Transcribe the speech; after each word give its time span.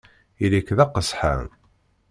Ili-k 0.43 0.69
d 0.77 0.79
aqesḥan! 0.85 1.45